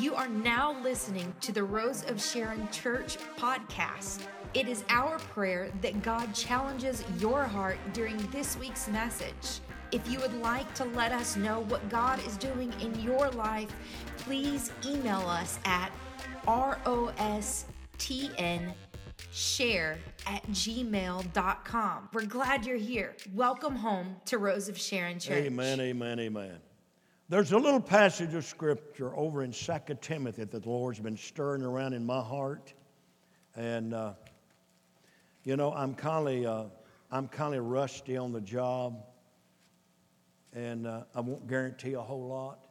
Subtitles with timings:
[0.00, 4.22] You are now listening to the Rose of Sharon Church podcast.
[4.54, 9.60] It is our prayer that God challenges your heart during this week's message.
[9.92, 13.68] If you would like to let us know what God is doing in your life,
[14.16, 15.92] please email us at
[16.46, 17.52] rostn
[19.30, 22.08] share at gmail.com.
[22.14, 23.16] We're glad you're here.
[23.34, 25.44] Welcome home to Rose of Sharon Church.
[25.44, 26.58] Amen, amen, amen.
[27.30, 31.62] There's a little passage of scripture over in 2 Timothy that the Lord's been stirring
[31.62, 32.74] around in my heart.
[33.54, 34.14] And, uh,
[35.44, 36.68] you know, I'm kind of uh,
[37.08, 39.04] I'm kind of rusty on the job,
[40.52, 42.66] and uh, I won't guarantee a whole lot.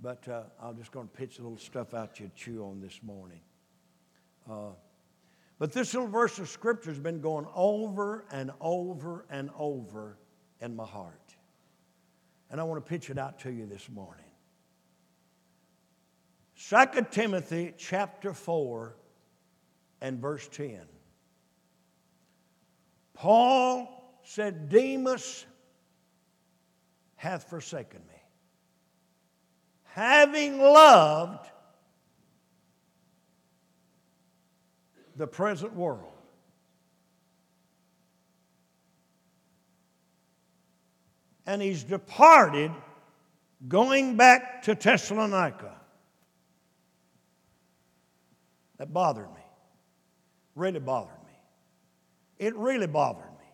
[0.00, 2.64] But uh, I'm just going to pitch a little stuff out to you to chew
[2.66, 3.40] on this morning.
[4.48, 4.74] Uh,
[5.58, 10.18] but this little verse of scripture has been going over and over and over
[10.60, 11.27] in my heart.
[12.50, 14.24] And I want to pitch it out to you this morning.
[16.68, 18.96] 2 Timothy chapter 4
[20.00, 20.80] and verse 10.
[23.14, 25.44] Paul said, Demas
[27.16, 28.22] hath forsaken me,
[29.84, 31.48] having loved
[35.16, 36.17] the present world.
[41.48, 42.70] And he's departed,
[43.68, 45.74] going back to Thessalonica.
[48.76, 49.40] That bothered me.
[50.54, 51.32] Really bothered me.
[52.38, 53.46] It really bothered me.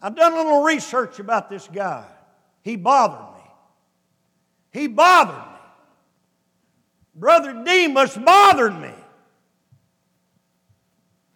[0.00, 2.06] I've done a little research about this guy.
[2.62, 3.50] He bothered me.
[4.70, 5.58] He bothered me.
[7.16, 8.94] Brother Demas bothered me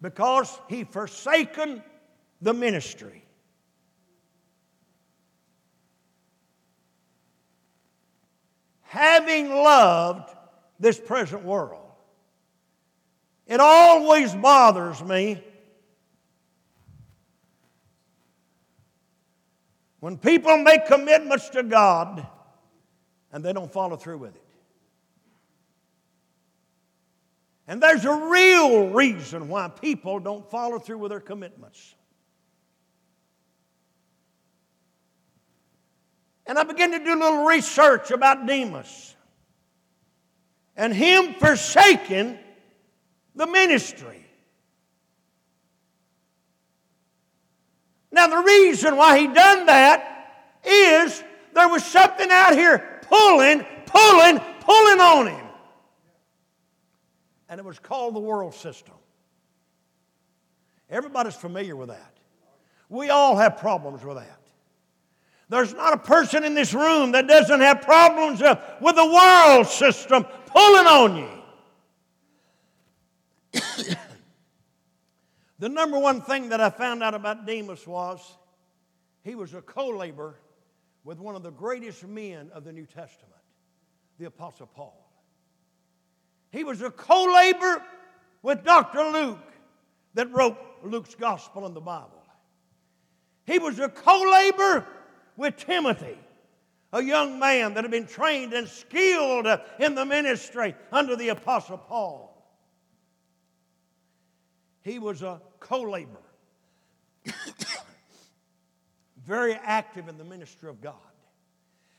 [0.01, 1.83] because he forsaken
[2.41, 3.23] the ministry.
[8.81, 10.29] Having loved
[10.79, 11.77] this present world.
[13.47, 15.41] It always bothers me
[19.99, 22.25] when people make commitments to God
[23.31, 24.50] and they don't follow through with it.
[27.71, 31.95] And there's a real reason why people don't follow through with their commitments.
[36.45, 39.15] And I began to do a little research about Demas
[40.75, 42.37] and him forsaking
[43.35, 44.25] the ministry.
[48.11, 51.23] Now, the reason why he done that is
[51.53, 55.50] there was something out here pulling, pulling, pulling on him
[57.51, 58.95] and it was called the world system.
[60.89, 62.13] Everybody's familiar with that.
[62.87, 64.39] We all have problems with that.
[65.49, 70.23] There's not a person in this room that doesn't have problems with the world system
[70.45, 71.27] pulling on you.
[75.59, 78.37] the number one thing that I found out about Demas was
[79.23, 80.39] he was a co laborer
[81.03, 83.41] with one of the greatest men of the New Testament,
[84.19, 85.00] the Apostle Paul.
[86.51, 87.81] He was a co laborer
[88.41, 89.03] with Dr.
[89.11, 89.39] Luke
[90.13, 92.21] that wrote Luke's gospel in the Bible.
[93.45, 94.85] He was a co laborer
[95.37, 96.17] with Timothy,
[96.93, 99.47] a young man that had been trained and skilled
[99.79, 102.27] in the ministry under the Apostle Paul.
[104.81, 106.17] He was a co laborer,
[109.25, 110.95] very active in the ministry of God.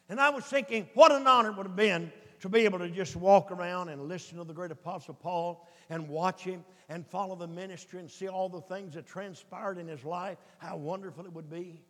[0.09, 2.13] And I was thinking, what an honor it would have been
[2.43, 6.09] to be able to just walk around and listen to the great Apostle Paul and
[6.09, 10.05] watch him and follow the ministry and see all the things that transpired in his
[10.05, 11.81] life, how wonderful it would be.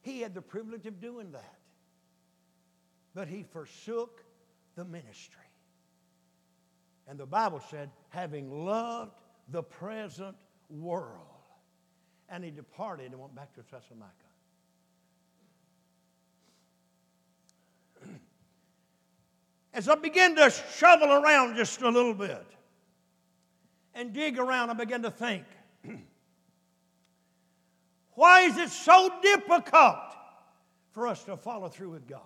[0.00, 1.58] He had the privilege of doing that.
[3.14, 4.24] But he forsook
[4.74, 5.42] the ministry.
[7.06, 10.34] And the Bible said, having loved the present
[10.70, 11.26] world.
[12.30, 14.29] And he departed and went back to Thessalonica.
[19.72, 22.44] As I began to shovel around just a little bit
[23.94, 25.44] and dig around, I began to think
[28.14, 29.98] why is it so difficult
[30.90, 32.20] for us to follow through with God?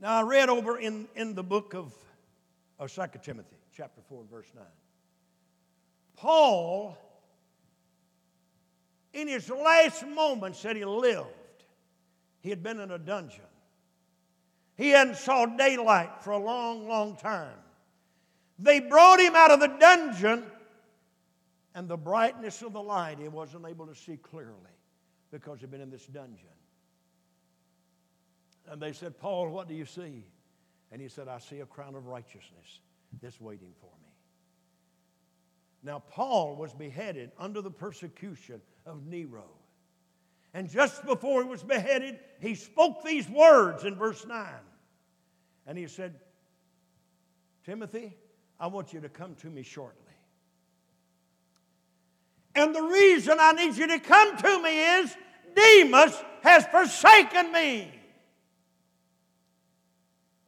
[0.00, 1.92] Now, I read over in, in the book of,
[2.78, 4.64] of 2 Timothy, chapter 4, verse 9.
[6.16, 6.96] Paul,
[9.12, 11.26] in his last moments that he lived,
[12.40, 13.44] he had been in a dungeon.
[14.80, 17.52] He hadn't saw daylight for a long, long time.
[18.58, 20.46] They brought him out of the dungeon
[21.74, 24.54] And the brightness of the light, he wasn't able to see clearly
[25.30, 26.48] because he'd been in this dungeon.
[28.70, 30.24] And they said, Paul, what do you see?
[30.90, 32.80] And he said, I see a crown of righteousness
[33.20, 34.08] that's waiting for me.
[35.82, 39.44] Now, Paul was beheaded under the persecution of Nero.
[40.54, 44.46] And just before he was beheaded, he spoke these words in verse 9.
[45.70, 46.16] And he said,
[47.64, 48.16] Timothy,
[48.58, 49.94] I want you to come to me shortly.
[52.56, 55.16] And the reason I need you to come to me is
[55.54, 57.88] Demas has forsaken me.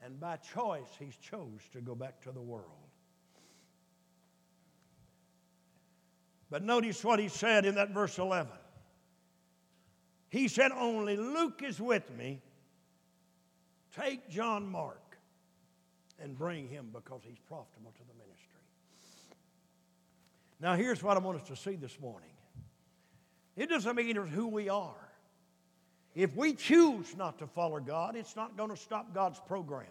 [0.04, 2.66] And by choice, he's chose to go back to the world.
[6.50, 8.50] But notice what he said in that verse 11.
[10.30, 12.42] He said, Only Luke is with me.
[13.94, 14.98] Take John Mark
[16.22, 18.48] and bring him because he's profitable to the ministry.
[20.60, 22.30] Now, here's what I want us to see this morning
[23.56, 24.94] it doesn't mean it's who we are.
[26.14, 29.86] If we choose not to follow God, it's not going to stop God's program.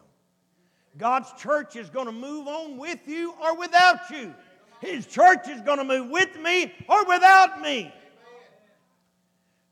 [0.97, 4.33] God's church is going to move on with you or without you.
[4.81, 7.93] His church is going to move with me or without me.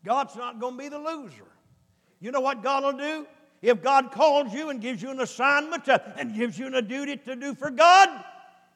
[0.06, 1.48] God's not going to be the loser.
[2.20, 3.28] You know what God will do?
[3.62, 7.18] If God calls you and gives you an assignment to, and gives you a duty
[7.18, 8.10] to do for God,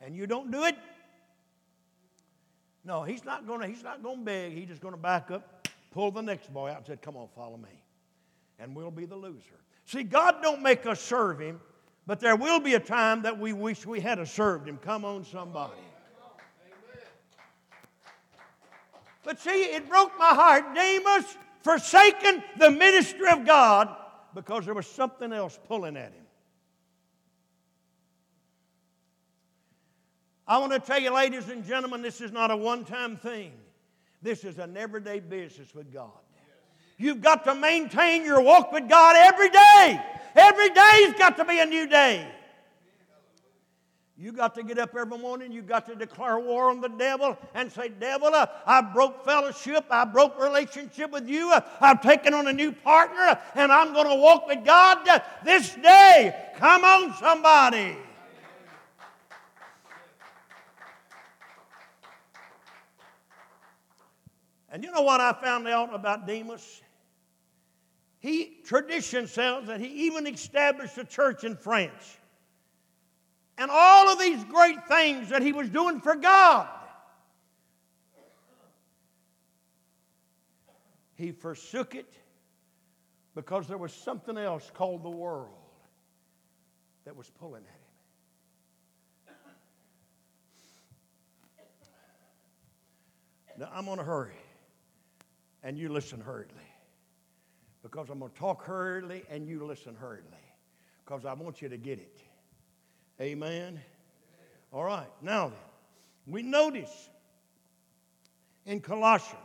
[0.02, 0.76] and you don't do it,
[2.86, 4.52] no, he's not going to, he's not to beg.
[4.52, 7.30] He's just going to back up, pull the next boy out and say, come on,
[7.34, 7.70] follow me.
[8.60, 9.62] And we'll be the loser.
[9.86, 11.62] See, God don't make us serve him,
[12.06, 14.78] but there will be a time that we wish we had served him.
[14.78, 15.74] Come on, somebody.
[19.24, 20.76] But see, it broke my heart.
[20.76, 23.96] Demas forsaken the ministry of God
[24.34, 26.26] because there was something else pulling at him.
[30.48, 33.54] I want to tell you, ladies and gentlemen, this is not a one time thing.
[34.22, 36.12] This is an everyday business with God.
[36.98, 40.02] You've got to maintain your walk with God every day.
[40.36, 42.28] Every day's got to be a new day.
[44.16, 45.52] You got to get up every morning.
[45.52, 49.86] You got to declare war on the devil and say, Devil, uh, I broke fellowship.
[49.90, 51.52] I broke relationship with you.
[51.52, 55.00] Uh, I've taken on a new partner and I'm going to walk with God
[55.44, 56.36] this day.
[56.58, 57.98] Come on, somebody.
[64.70, 66.82] And you know what I found out about Demas?
[68.20, 72.18] He tradition says that he even established a church in France.
[73.58, 76.68] And all of these great things that he was doing for God.
[81.16, 82.12] He forsook it
[83.36, 85.50] because there was something else called the world
[87.06, 87.84] that was pulling at him.
[93.60, 94.34] Now, I'm going to hurry,
[95.62, 96.58] and you listen hurriedly.
[97.84, 100.32] Because I'm going to talk hurriedly, and you listen hurriedly.
[101.06, 102.20] Because I want you to get it.
[103.24, 103.80] Amen.
[104.74, 105.58] All right, now then,
[106.28, 107.10] we notice
[108.66, 109.40] in Colossians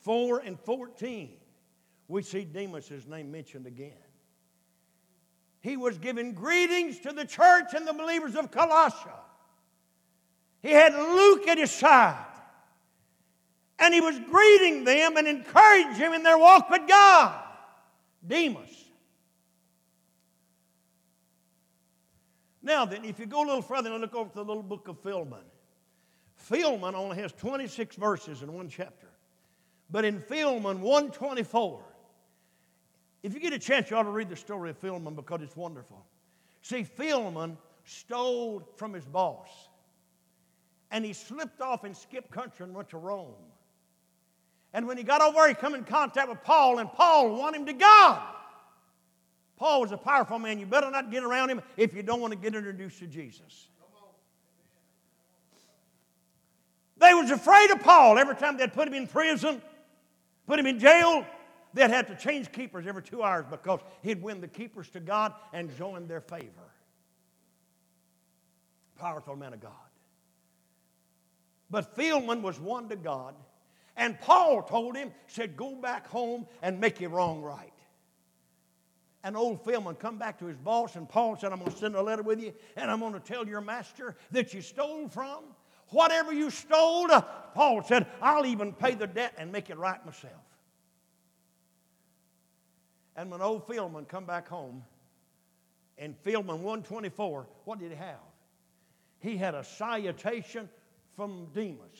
[0.00, 1.28] 4 and 14,
[2.08, 3.92] we see Demas' name mentioned again.
[5.60, 9.18] He was giving greetings to the church and the believers of Colossia.
[10.62, 12.24] He had Luke at his side.
[13.78, 17.44] And he was greeting them and encouraging them in their walk with God.
[18.26, 18.87] Demas.
[22.68, 24.88] Now then, if you go a little further and look over to the little book
[24.88, 25.40] of Philemon,
[26.36, 29.08] Philemon only has 26 verses in one chapter.
[29.90, 31.82] But in Philemon 124,
[33.22, 35.56] if you get a chance, you ought to read the story of Philemon because it's
[35.56, 36.04] wonderful.
[36.60, 39.48] See, Philemon stole from his boss.
[40.90, 43.32] And he slipped off and skipped country and went to Rome.
[44.74, 47.64] And when he got over he come in contact with Paul, and Paul won him
[47.64, 48.20] to God.
[49.58, 50.60] Paul was a powerful man.
[50.60, 53.68] You better not get around him if you don't want to get introduced to Jesus.
[56.96, 59.60] They was afraid of Paul every time they'd put him in prison,
[60.46, 61.26] put him in jail.
[61.74, 65.34] They'd have to change keepers every two hours because he'd win the keepers to God
[65.52, 66.72] and join their favor.
[68.98, 69.72] Powerful man of God.
[71.70, 73.34] But Philemon was one to God,
[73.96, 77.72] and Paul told him, said, Go back home and make your wrong right
[79.24, 81.96] an old Philemon come back to his boss, and Paul said, I'm going to send
[81.96, 85.44] a letter with you, and I'm going to tell your master that you stole from.
[85.88, 87.22] Whatever you stole, uh,
[87.54, 90.34] Paul said, I'll even pay the debt and make it right myself.
[93.16, 94.84] And when old Philemon come back home,
[95.96, 98.20] in Philemon 124, what did he have?
[99.18, 100.68] He had a salutation
[101.16, 101.98] from Demas,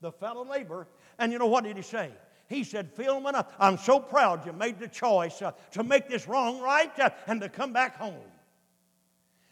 [0.00, 0.86] the fellow laborer.
[1.18, 2.12] And you know what did he say?
[2.48, 6.60] He said, Philemon, I'm so proud you made the choice uh, to make this wrong
[6.60, 8.16] right uh, and to come back home.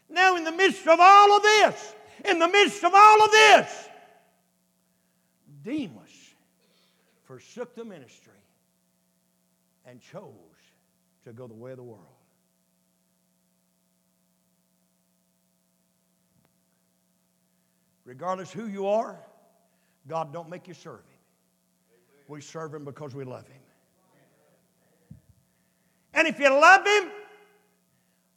[0.09, 3.89] Now, in the midst of all of this, in the midst of all of this,
[5.63, 6.09] Demas
[7.25, 8.33] forsook the ministry
[9.85, 10.31] and chose
[11.25, 12.01] to go the way of the world.
[18.05, 19.19] Regardless who you are,
[20.07, 21.03] God don't make you serve.
[22.27, 23.61] We serve Him because we love Him.
[26.13, 27.11] And if you love Him,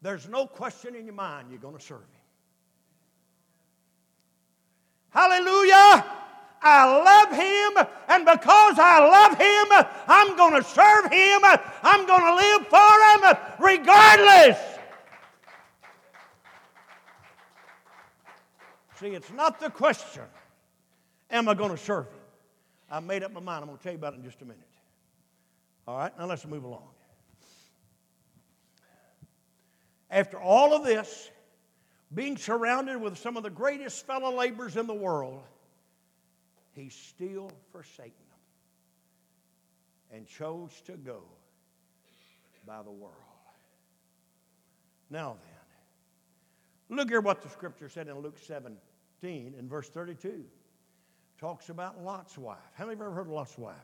[0.02, 2.06] there's no question in your mind you're going to serve Him.
[5.10, 6.04] Hallelujah!
[6.62, 11.40] I love Him, and because I love Him, I'm going to serve Him.
[11.82, 14.58] I'm going to live for Him regardless.
[19.00, 20.24] See, it's not the question,
[21.30, 22.19] am I going to serve Him?
[22.90, 23.62] I made up my mind.
[23.62, 24.66] I'm going to tell you about it in just a minute.
[25.86, 26.88] All right, now let's move along.
[30.10, 31.30] After all of this,
[32.12, 35.42] being surrounded with some of the greatest fellow laborers in the world,
[36.72, 38.12] he still forsaken
[40.10, 41.22] them and chose to go
[42.66, 43.14] by the world.
[45.10, 45.36] Now
[46.88, 48.78] then, look here what the scripture said in Luke 17
[49.22, 50.44] in verse 32.
[51.40, 52.58] Talks about Lot's wife.
[52.74, 53.74] How many of you ever heard of Lot's wife?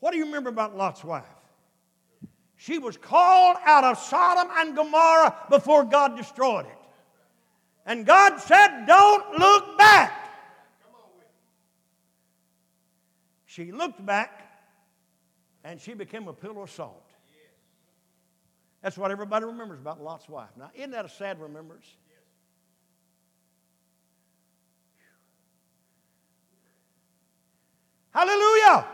[0.00, 1.24] What do you remember about Lot's wife?
[2.56, 6.78] She was called out of Sodom and Gomorrah before God destroyed it.
[7.86, 10.30] And God said, Don't look back.
[13.46, 14.52] She looked back
[15.64, 17.10] and she became a pillar of salt.
[18.82, 20.50] That's what everybody remembers about Lot's wife.
[20.58, 21.86] Now, isn't that a sad remembrance?
[28.18, 28.84] Hallelujah.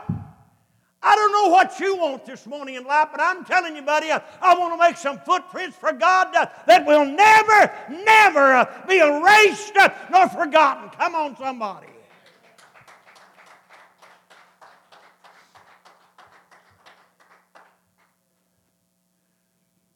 [1.01, 4.11] I don't know what you want this morning in life, but I'm telling you, buddy,
[4.11, 7.73] I, I want to make some footprints for God uh, that will never,
[8.05, 9.73] never be erased
[10.11, 10.91] nor forgotten.
[10.91, 11.87] Come on, somebody.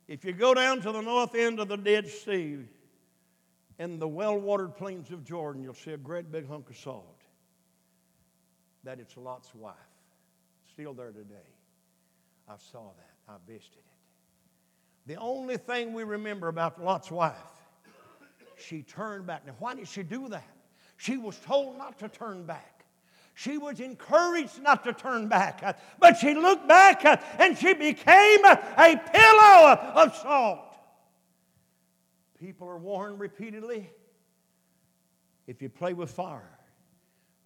[0.08, 2.66] If you go down to the north end of the Dead Sea
[3.78, 7.19] in the well watered plains of Jordan, you'll see a great big hunk of salt.
[8.84, 9.76] That it's Lot's wife.
[10.72, 11.36] Still there today.
[12.48, 13.32] I saw that.
[13.32, 14.00] I visited it.
[15.06, 17.36] The only thing we remember about Lot's wife,
[18.58, 19.46] she turned back.
[19.46, 20.48] Now, why did she do that?
[20.98, 22.86] She was told not to turn back.
[23.34, 27.74] She was encouraged not to turn back, uh, but she looked back uh, and she
[27.74, 30.76] became a pillow of salt.
[32.38, 33.90] People are warned repeatedly
[35.48, 36.60] if you play with fire,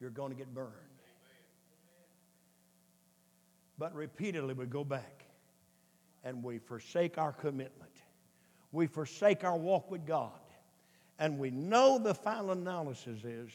[0.02, 0.72] you're going to get burned.
[3.78, 5.26] But repeatedly we go back
[6.24, 7.92] and we forsake our commitment.
[8.72, 10.32] We forsake our walk with God.
[11.20, 13.52] And we know the final analysis is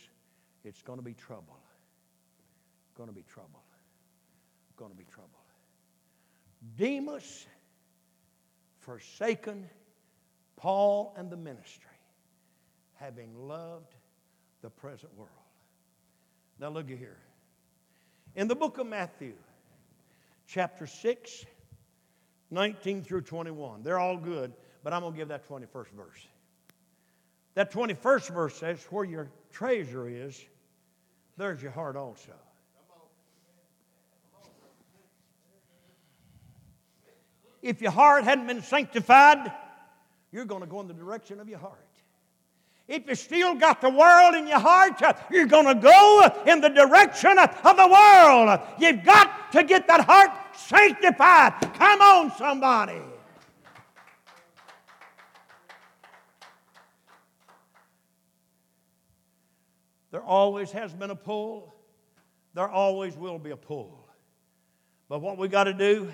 [0.64, 1.58] it's going to be trouble.
[2.96, 3.62] Going to be trouble.
[4.76, 5.30] Going to be trouble.
[6.76, 7.46] Demas
[8.80, 9.68] forsaken
[10.56, 11.84] Paul and the ministry,
[12.94, 13.94] having loved
[14.62, 15.30] the present world.
[16.58, 17.18] Now, look at here.
[18.34, 19.34] In the book of Matthew,
[20.48, 21.44] chapter 6,
[22.50, 24.52] 19 through 21, they're all good,
[24.82, 26.26] but I'm going to give that 21st verse.
[27.54, 30.42] That 21st verse says, Where your treasure is,
[31.36, 32.32] there's your heart also.
[37.60, 39.52] if your heart hadn't been sanctified,
[40.30, 41.87] you're going to go in the direction of your heart.
[42.88, 46.70] If you still got the world in your heart, you're going to go in the
[46.70, 48.60] direction of the world.
[48.78, 51.52] You've got to get that heart sanctified.
[51.74, 53.02] Come on, somebody.
[60.10, 61.74] There always has been a pull.
[62.54, 64.08] There always will be a pull.
[65.10, 66.10] But what we got to do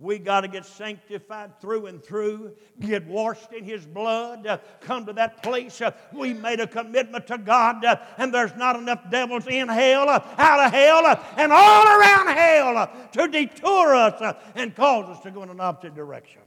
[0.00, 5.04] we got to get sanctified through and through, get washed in His blood, uh, come
[5.04, 5.78] to that place.
[5.80, 10.08] Uh, we made a commitment to God, uh, and there's not enough devils in hell,
[10.08, 15.14] uh, out of hell, uh, and all around hell uh, to detour us and cause
[15.14, 16.40] us to go in an opposite direction.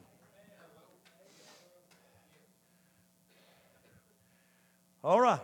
[5.04, 5.40] All right.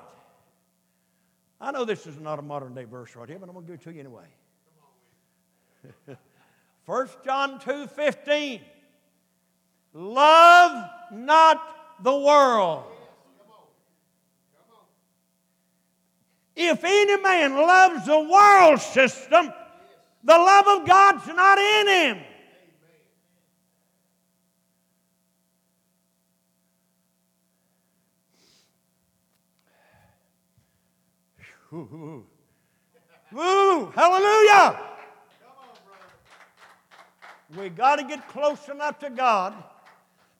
[1.61, 3.71] I know this is not a modern day verse right here, but I'm going to
[3.71, 4.25] give it to you anyway.
[6.89, 8.61] 1 John 2 15.
[9.93, 11.61] Love not
[12.01, 12.83] the world.
[16.55, 19.53] If any man loves the world system,
[20.23, 22.17] the love of God's not in him.
[33.31, 34.89] Woo, hallelujah.
[37.57, 39.55] We got to get close enough to God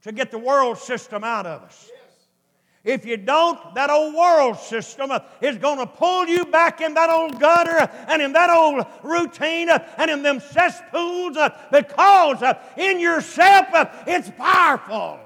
[0.04, 1.89] to get the world system out of us.
[2.84, 5.12] If you don't, that old world system
[5.42, 9.70] is going to pull you back in that old gutter and in that old routine
[9.70, 11.38] and in them cesspools
[11.72, 13.68] because in yourself
[14.08, 15.20] it's powerful.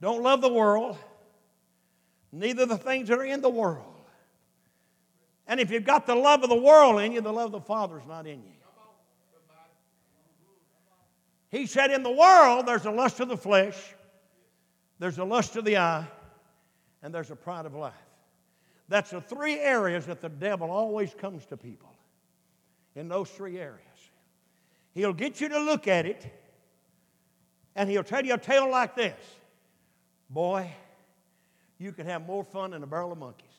[0.00, 0.98] Don't love the world,
[2.30, 3.93] neither the things that are in the world.
[5.46, 7.60] And if you've got the love of the world in you, the love of the
[7.60, 8.54] Father's not in you.
[11.54, 13.76] He said, In the world, there's a lust of the flesh,
[14.98, 16.04] there's a lust of the eye,
[17.00, 17.94] and there's a pride of life.
[18.88, 21.90] That's the three areas that the devil always comes to people.
[22.96, 23.80] In those three areas,
[24.94, 26.26] he'll get you to look at it,
[27.76, 29.20] and he'll tell you a tale like this
[30.28, 30.72] Boy,
[31.78, 33.53] you can have more fun than a barrel of monkeys.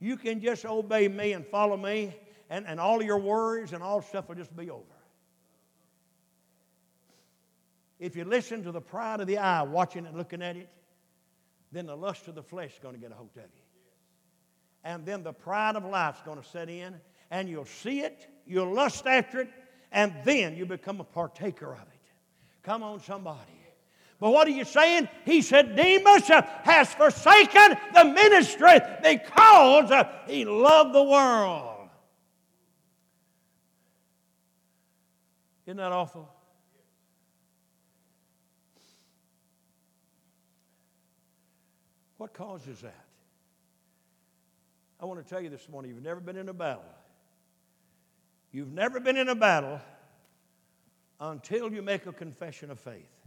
[0.00, 2.16] You can just obey me and follow me,
[2.48, 4.84] and, and all your worries and all stuff will just be over.
[7.98, 10.70] If you listen to the pride of the eye, watching it, looking at it,
[11.70, 13.62] then the lust of the flesh is going to get a hold of you.
[14.82, 16.94] And then the pride of life is going to set in,
[17.30, 19.50] and you'll see it, you'll lust after it,
[19.92, 22.00] and then you become a partaker of it.
[22.62, 23.59] Come on, somebody.
[24.20, 25.08] But what are you saying?
[25.24, 31.88] He said, Demas has forsaken the ministry because uh, he loved the world.
[35.66, 36.28] Isn't that awful?
[42.18, 43.06] What causes that?
[45.00, 46.84] I want to tell you this morning you've never been in a battle.
[48.52, 49.80] You've never been in a battle
[51.18, 53.19] until you make a confession of faith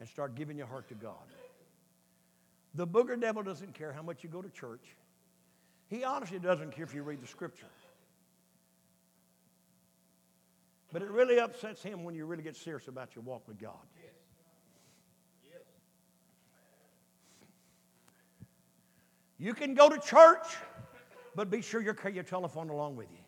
[0.00, 1.14] and start giving your heart to God.
[2.74, 4.96] The booger devil doesn't care how much you go to church.
[5.88, 7.66] He honestly doesn't care if you read the scripture.
[10.92, 13.74] But it really upsets him when you really get serious about your walk with God.
[19.38, 20.46] You can go to church,
[21.34, 23.24] but be sure you carry your telephone along with you.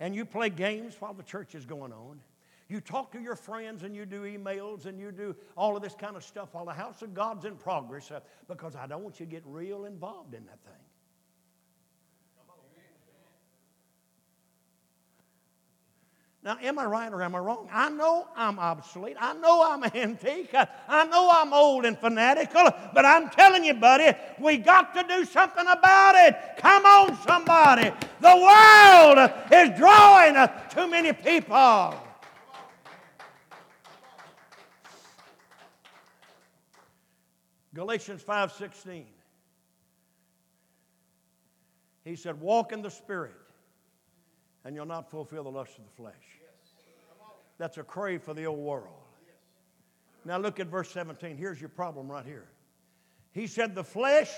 [0.00, 2.20] And you play games while the church is going on.
[2.68, 5.94] You talk to your friends and you do emails and you do all of this
[5.94, 9.20] kind of stuff while the house of God's in progress uh, because I don't want
[9.20, 10.86] you to get real involved in that thing.
[16.46, 17.68] Now, am I right or am I wrong?
[17.72, 19.16] I know I'm obsolete.
[19.18, 20.50] I know I'm antique.
[20.54, 25.02] I, I know I'm old and fanatical, but I'm telling you, buddy, we got to
[25.08, 26.36] do something about it.
[26.58, 27.90] Come on, somebody.
[28.20, 32.05] The world is drawing too many people.
[37.76, 39.04] Galatians 5:16.
[42.04, 43.36] He said, "Walk in the spirit,
[44.64, 46.40] and you'll not fulfill the lust of the flesh."
[47.58, 49.02] That's a crave for the old world.
[50.24, 51.36] Now look at verse 17.
[51.36, 52.48] Here's your problem right here.
[53.32, 54.32] He said, The flesh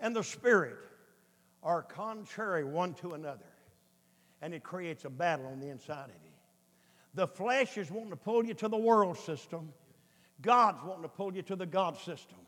[0.00, 0.78] and the spirit
[1.62, 3.52] are contrary one to another,
[4.40, 6.32] and it creates a battle on the inside of you.
[7.14, 9.72] The flesh is wanting to pull you to the world system,
[10.40, 12.38] God's wanting to pull you to the God system,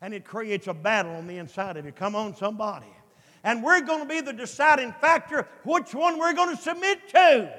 [0.00, 1.92] and it creates a battle on the inside of you.
[1.92, 2.86] Come on, somebody.
[3.42, 7.52] And we're going to be the deciding factor which one we're going to submit to.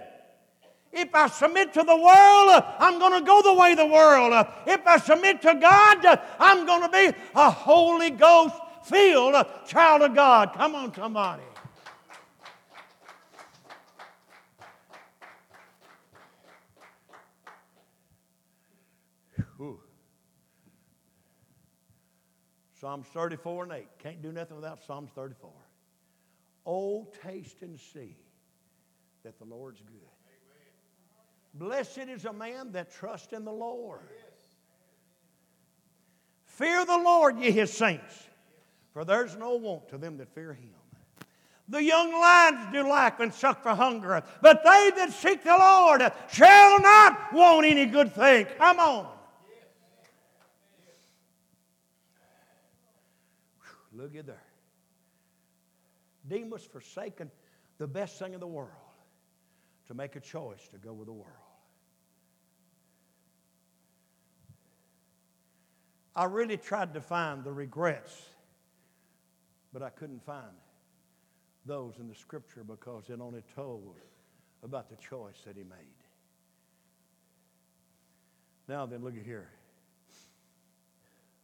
[0.91, 4.47] If I submit to the world, I'm going to go the way of the world.
[4.65, 9.35] If I submit to God, I'm going to be a Holy Ghost filled
[9.67, 10.53] child of God.
[10.53, 11.43] Come on, somebody.
[22.85, 23.87] Psalms 34 and 8.
[23.97, 25.49] Can't do nothing without Psalms 34.
[26.67, 28.15] Oh, taste and see
[29.23, 30.07] that the Lord's good.
[31.55, 34.01] Blessed is a man that trusts in the Lord.
[36.43, 38.27] Fear the Lord, ye his saints,
[38.93, 40.69] for there's no want to them that fear him.
[41.67, 46.03] The young lions do lack and suck for hunger, but they that seek the Lord
[46.31, 48.45] shall not want any good thing.
[48.59, 49.14] Come on.
[53.95, 54.43] Look at there.
[56.27, 57.31] Demas forsaken
[57.77, 58.69] the best thing in the world
[59.87, 61.31] to make a choice to go with the world.
[66.15, 68.21] I really tried to find the regrets,
[69.73, 70.55] but I couldn't find
[71.65, 73.95] those in the scripture because it only told
[74.63, 75.77] about the choice that he made.
[78.67, 79.49] Now then, look at here.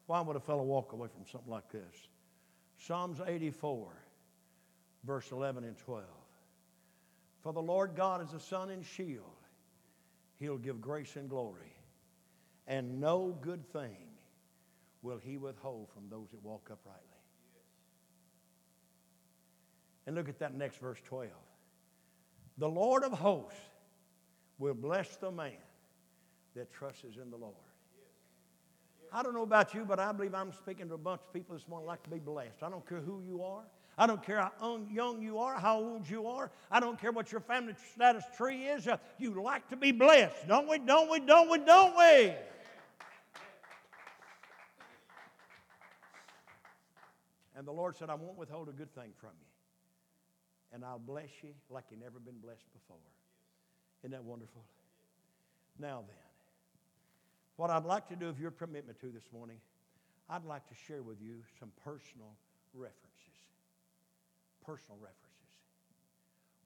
[0.07, 2.07] Why would a fellow walk away from something like this?
[2.87, 3.87] Psalms 84,
[5.03, 6.03] verse 11 and 12.
[7.41, 9.25] For the Lord God is a sun and shield.
[10.39, 11.75] He'll give grace and glory.
[12.67, 13.97] And no good thing
[15.03, 17.01] will he withhold from those that walk uprightly.
[20.07, 21.29] And look at that next verse 12.
[22.57, 23.59] The Lord of hosts
[24.57, 25.53] will bless the man
[26.55, 27.55] that trusts in the Lord.
[29.13, 31.55] I don't know about you, but I believe I'm speaking to a bunch of people
[31.55, 32.63] this morning like to be blessed.
[32.63, 33.63] I don't care who you are.
[33.97, 36.49] I don't care how young you are, how old you are.
[36.71, 38.87] I don't care what your family status tree is.
[38.87, 40.79] Uh, you like to be blessed, don't we?
[40.79, 41.19] Don't we?
[41.19, 41.57] Don't we?
[41.59, 42.33] Don't we?
[47.55, 49.47] And the Lord said, I won't withhold a good thing from you.
[50.73, 52.97] And I'll bless you like you've never been blessed before.
[54.03, 54.63] Isn't that wonderful?
[55.77, 56.30] Now then,
[57.61, 59.57] what I'd like to do, if you're permit me to this morning,
[60.27, 62.33] I'd like to share with you some personal
[62.73, 63.37] references.
[64.65, 65.19] Personal references.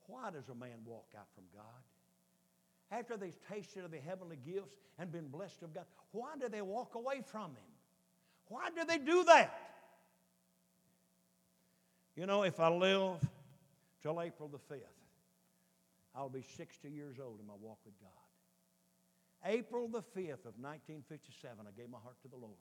[0.07, 2.97] Why does a man walk out from God?
[2.97, 6.61] After they've tasted of the heavenly gifts and been blessed of God, why do they
[6.61, 7.73] walk away from Him?
[8.47, 9.53] Why do they do that?
[12.15, 13.19] You know, if I live
[14.01, 14.79] till April the 5th,
[16.15, 18.24] I'll be 60 years old in my walk with God.
[19.45, 22.53] April the 5th of 1957, I gave my heart to the Lord.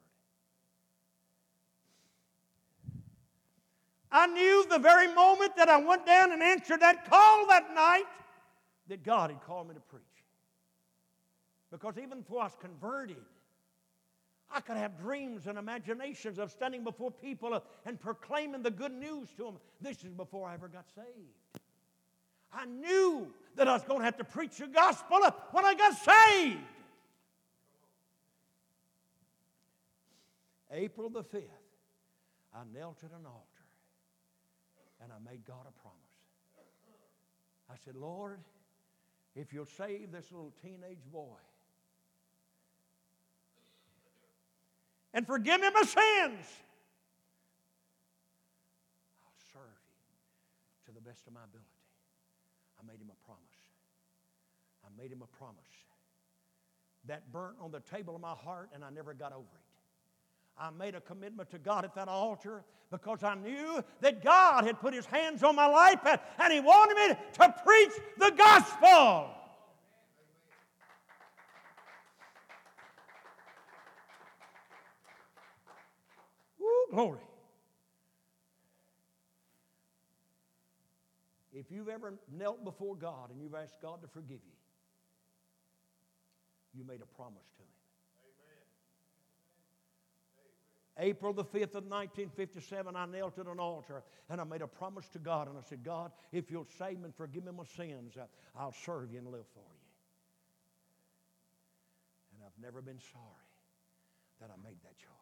[4.12, 8.05] I knew the very moment that I went down and answered that call that night
[8.88, 10.03] that God had called me to preach.
[11.73, 13.25] Because even before I was converted,
[14.53, 19.31] I could have dreams and imaginations of standing before people and proclaiming the good news
[19.37, 19.57] to them.
[19.81, 21.64] This is before I ever got saved.
[22.53, 25.18] I knew that I was going to have to preach the gospel
[25.51, 26.61] when I got saved.
[30.75, 31.43] April the 5th,
[32.53, 33.55] I knelt at an altar
[35.03, 36.01] and I made God a promise.
[37.71, 38.41] I said, Lord,
[39.35, 41.39] if you'll save this little teenage boy
[45.13, 46.47] and forgive me my sins,
[49.23, 51.69] I'll serve you to the best of my ability.
[52.79, 53.41] I made him a promise.
[54.85, 55.63] I made him a promise.
[57.07, 59.74] That burnt on the table of my heart, and I never got over it.
[60.59, 64.81] I made a commitment to God at that altar because I knew that God had
[64.81, 65.99] put His hands on my life
[66.38, 69.31] and He wanted me to preach the gospel.
[76.61, 77.21] Woo, glory.
[81.53, 84.53] If you've ever knelt before God and you've asked God to forgive you,
[86.75, 87.84] you made a promise to Him.
[90.99, 95.09] April the 5th of 1957, I knelt at an altar and I made a promise
[95.09, 95.49] to God.
[95.49, 98.27] And I said, God, if you'll save me and forgive me my sins, uh,
[98.57, 99.85] I'll serve you and live for you.
[102.35, 103.25] And I've never been sorry
[104.41, 105.15] that I made that choice.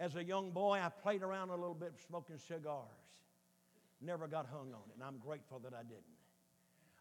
[0.00, 2.84] As a young boy, I played around a little bit smoking cigars.
[4.00, 6.04] Never got hung on it, and I'm grateful that I didn't.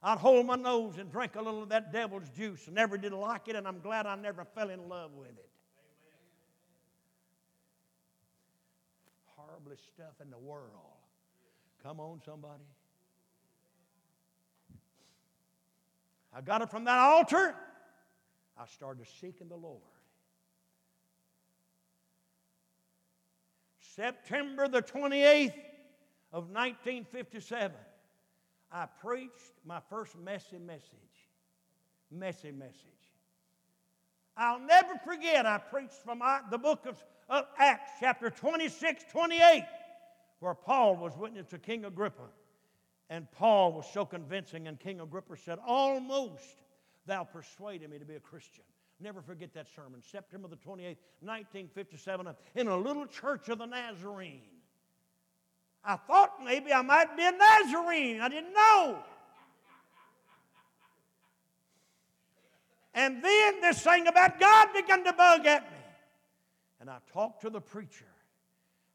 [0.02, 2.68] I'd hold my nose and drink a little of that devil's juice.
[2.72, 5.50] Never did like it, and I'm glad I never fell in love with it.
[9.76, 10.72] Stuff in the world.
[11.84, 12.64] Come on, somebody.
[16.34, 17.56] I got it from that altar.
[18.60, 19.82] I started seeking the Lord.
[23.96, 25.54] September the 28th
[26.32, 27.76] of 1957,
[28.72, 29.32] I preached
[29.66, 30.92] my first messy message.
[32.12, 32.76] Messy message.
[34.36, 39.64] I'll never forget, I preached from the book of of Acts, chapter 26, 28,
[40.40, 42.30] where Paul was witness to King Agrippa.
[43.10, 46.64] And Paul was so convincing, and King Agrippa said, Almost
[47.06, 48.64] thou persuaded me to be a Christian.
[49.00, 54.42] Never forget that sermon, September the 28th, 1957, in a little church of the Nazarene.
[55.84, 58.20] I thought maybe I might be a Nazarene.
[58.20, 59.00] I didn't know.
[62.94, 65.77] And then this thing about God began to bug at me.
[66.88, 68.08] And I talked to the preacher,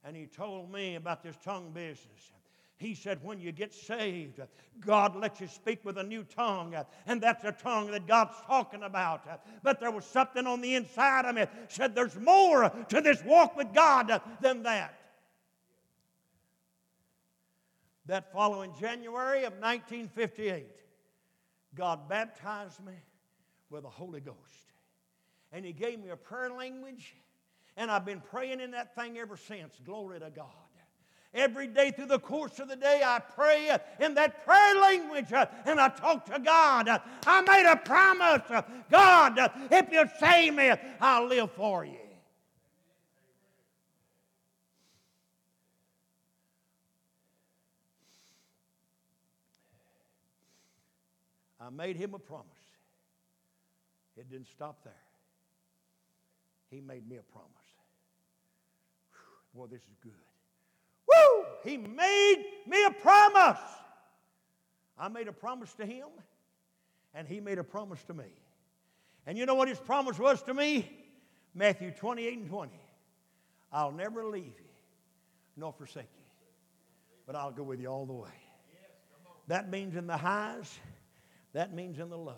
[0.02, 2.33] and he told me about this tongue business.
[2.78, 4.40] He said, when you get saved,
[4.81, 6.74] God lets you speak with a new tongue,
[7.07, 9.26] and that's a tongue that God's talking about.
[9.62, 13.59] But there was something on the inside of me said, there's more to this walk
[13.59, 14.98] with God than that.
[18.07, 20.64] That following January of 1958,
[21.74, 22.94] God baptized me
[23.68, 24.38] with the Holy Ghost.
[25.52, 27.16] And He gave me a prayer language,
[27.77, 29.75] and I've been praying in that thing ever since.
[29.85, 30.47] Glory to God.
[31.35, 35.47] Every day through the course of the day, I pray in that prayer language uh,
[35.65, 36.89] and I talk to God.
[37.27, 38.43] I made a promise
[38.91, 39.39] God,
[39.71, 41.97] if you save me, I'll live for you.
[51.59, 52.47] I made him a promise.
[54.17, 54.93] It didn't stop there.
[56.71, 57.62] He made me a promise.
[59.55, 60.12] Boy, this is good.
[61.09, 61.45] Woo!
[61.65, 63.61] He made me a promise.
[64.99, 66.09] I made a promise to him,
[67.15, 68.27] and he made a promise to me.
[69.27, 70.91] And you know what his promise was to me?
[71.55, 72.73] Matthew 28 and 20.
[73.73, 74.71] I'll never leave you
[75.57, 76.25] nor forsake you,
[77.27, 78.31] but I'll go with you all the way.
[79.49, 80.79] That means in the highs,
[81.53, 82.37] that means in the lows.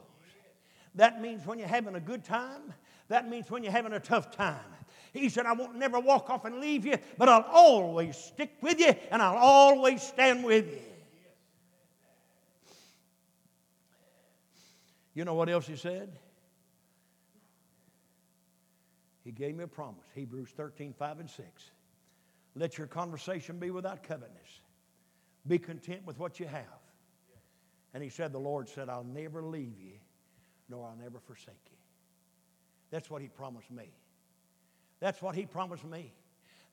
[0.97, 2.73] That means when you're having a good time,
[3.09, 4.59] that means when you're having a tough time.
[5.15, 8.81] He said, I won't never walk off and leave you, but I'll always stick with
[8.81, 10.81] you and I'll always stand with you.
[15.15, 16.19] You know what else he said?
[19.23, 20.05] He gave me a promise.
[20.17, 21.71] Hebrews 13, 5 and 6.
[22.57, 24.61] Let your conversation be without covetousness.
[25.47, 26.65] Be content with what you have.
[27.95, 29.95] And he said, The Lord said, I'll never leave you,
[30.69, 31.79] nor I'll never forsake you.
[32.91, 33.93] That's what he promised me.
[35.05, 36.15] That's what he promised me.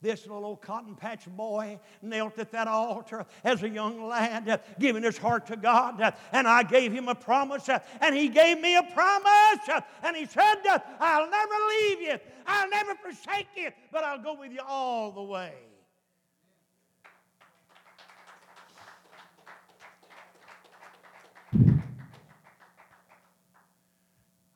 [0.01, 5.17] This little cotton patch boy knelt at that altar as a young lad, giving his
[5.17, 6.13] heart to God.
[6.31, 7.67] And I gave him a promise,
[7.99, 9.83] and he gave me a promise.
[10.01, 10.61] And he said,
[10.97, 15.23] I'll never leave you, I'll never forsake you, but I'll go with you all the
[15.23, 15.51] way.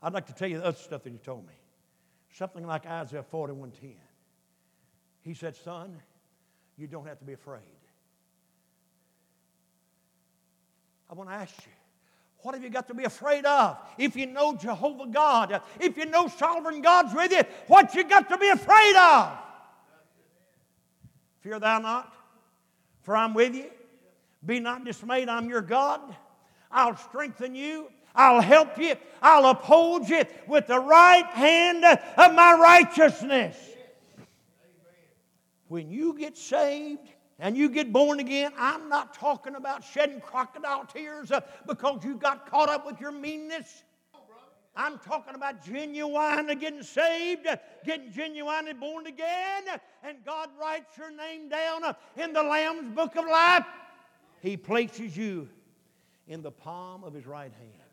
[0.02, 1.56] I'd like to tell you the other stuff that he told me.
[2.38, 3.96] Something like Isaiah 41:10.
[5.22, 6.02] He said, Son,
[6.78, 7.62] you don't have to be afraid.
[11.10, 11.72] I want to ask you,
[12.40, 13.78] what have you got to be afraid of?
[13.98, 18.28] If you know Jehovah God, if you know sovereign God's with you, what you got
[18.28, 19.38] to be afraid of?
[21.40, 22.14] Fear thou not,
[23.04, 23.72] for I'm with you.
[24.46, 26.02] Be not dismayed, I'm your God.
[26.70, 27.90] I'll strengthen you.
[28.16, 28.96] I'll help you.
[29.22, 33.58] I'll uphold you with the right hand of my righteousness.
[35.68, 40.86] When you get saved and you get born again, I'm not talking about shedding crocodile
[40.86, 43.84] tears uh, because you got caught up with your meanness.
[44.78, 47.48] I'm talking about genuine getting saved,
[47.86, 49.64] getting genuinely born again,
[50.04, 53.66] and God writes your name down uh, in the Lamb's book of life.
[54.42, 55.48] He places you
[56.28, 57.85] in the palm of his right hand.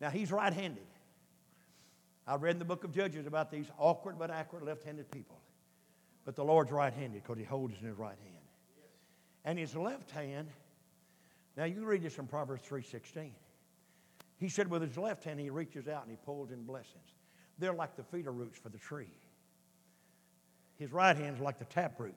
[0.00, 0.86] Now, he's right handed.
[2.26, 5.40] I read in the book of Judges about these awkward but accurate left handed people.
[6.24, 8.44] But the Lord's right handed because he holds in his right hand.
[9.44, 10.48] And his left hand,
[11.56, 13.30] now you read this in Proverbs 3.16.
[14.36, 17.14] He said with his left hand he reaches out and he pulls in blessings.
[17.58, 19.10] They're like the feeder roots for the tree.
[20.76, 22.14] His right hand is like the taproot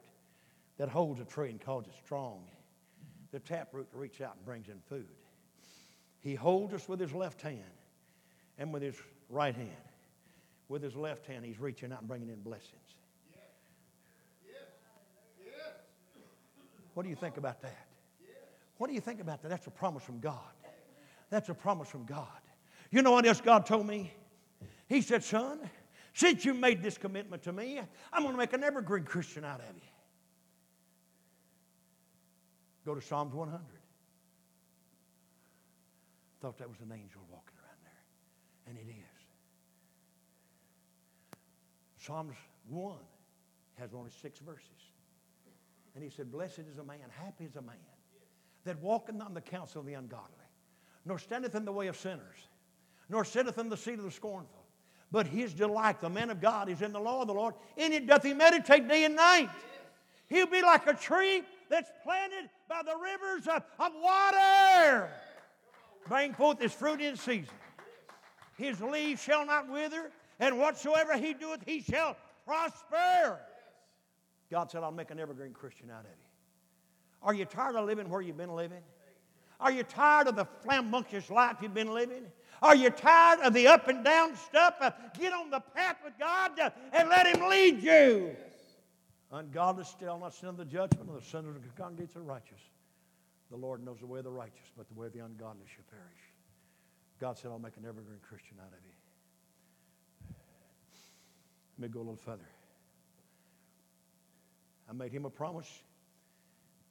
[0.78, 2.44] that holds a tree and calls it strong.
[3.32, 5.08] The taproot reaches out and brings in food.
[6.22, 7.64] He holds us with his left hand
[8.58, 8.96] and with his
[9.30, 9.70] right hand.
[10.70, 12.78] With his left hand, he's reaching out and bringing in blessings.
[16.94, 17.88] What do you think about that?
[18.78, 19.50] What do you think about that?
[19.50, 20.40] That's a promise from God.
[21.30, 22.28] That's a promise from God.
[22.90, 24.12] You know what else God told me?
[24.88, 25.60] He said, Son,
[26.14, 27.80] since you made this commitment to me,
[28.12, 29.82] I'm going to make an evergreen Christian out of you.
[32.86, 33.62] Go to Psalms 100.
[36.42, 38.02] Thought that was an angel walking around there.
[38.68, 39.22] And it is.
[42.00, 42.36] Psalms
[42.68, 42.96] 1
[43.78, 44.66] has only six verses.
[45.94, 47.76] And he said, Blessed is a man, happy is a man,
[48.64, 50.48] that walketh not in the counsel of the ungodly,
[51.06, 52.48] nor standeth in the way of sinners,
[53.08, 54.66] nor sitteth in the seat of the scornful.
[55.12, 57.54] But his delight, the man of God, is in the law of the Lord.
[57.78, 59.50] In it doth he meditate day and night.
[60.28, 65.12] He'll be like a tree that's planted by the rivers of, of water
[66.08, 67.54] bring forth his fruit in season.
[68.58, 73.40] His leaves shall not wither, and whatsoever he doeth, he shall prosper.
[74.50, 76.32] God said, I'll make an evergreen Christian out of you.
[77.24, 78.82] Are you tired of living where you've been living?
[79.60, 82.24] Are you tired of the flambunctious life you've been living?
[82.62, 84.76] Are you tired of the up and down stuff?
[84.80, 88.36] Uh, get on the path with God uh, and let Him lead you.
[89.32, 92.32] Ungodly still not sin of the judgment of the sinners of the congregation of the
[92.32, 92.60] righteous.
[93.52, 95.84] The Lord knows the way of the righteous, but the way of the ungodly shall
[95.92, 96.22] perish.
[97.20, 100.36] God said, I'll make an evergreen Christian out of you.
[101.78, 102.48] Let me go a little further.
[104.90, 105.70] I made him a promise.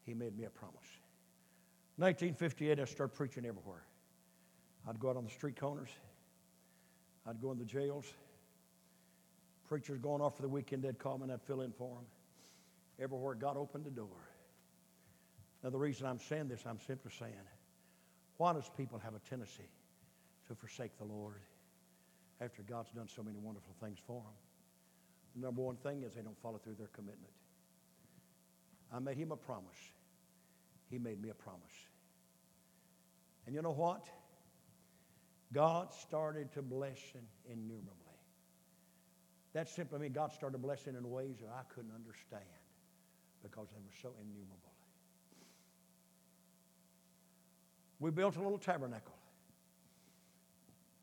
[0.05, 0.77] He made me a promise.
[1.97, 3.85] 1958, I started preaching everywhere.
[4.89, 5.91] I'd go out on the street corners.
[7.27, 8.07] I'd go in the jails.
[9.69, 12.05] Preachers going off for the weekend, they'd call me and I'd fill in for them.
[12.99, 14.30] Everywhere God opened the door.
[15.63, 17.35] Now, the reason I'm saying this, I'm simply saying,
[18.39, 19.69] why does people have a tendency
[20.49, 21.35] to forsake the Lord
[22.41, 24.33] after God's done so many wonderful things for them?
[25.37, 27.33] The number one thing is they don't follow through their commitment.
[28.93, 29.77] I made him a promise.
[30.91, 31.61] He made me a promise.
[33.47, 34.09] And you know what?
[35.53, 36.99] God started to bless
[37.49, 37.95] innumerably.
[39.53, 42.45] That simply means God started blessing in ways that I couldn't understand
[43.43, 44.70] because they were so innumerable.
[48.01, 49.15] We built a little tabernacle,